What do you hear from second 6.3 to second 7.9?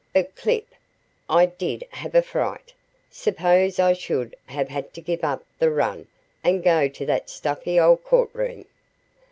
and go to that stuffy